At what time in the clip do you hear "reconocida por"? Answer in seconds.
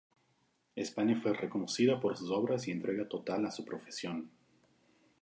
1.31-2.17